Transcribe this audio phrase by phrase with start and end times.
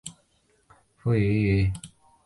[0.97, 1.71] 父徐灏。